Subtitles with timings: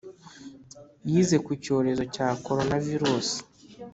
[1.09, 3.27] yize ku cyorezo cya coronavirus